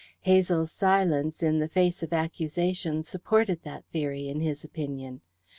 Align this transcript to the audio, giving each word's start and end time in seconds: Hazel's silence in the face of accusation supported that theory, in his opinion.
Hazel's 0.21 0.71
silence 0.71 1.43
in 1.43 1.59
the 1.59 1.67
face 1.67 2.01
of 2.01 2.11
accusation 2.11 3.03
supported 3.03 3.61
that 3.61 3.85
theory, 3.93 4.29
in 4.29 4.39
his 4.39 4.63
opinion. 4.63 5.21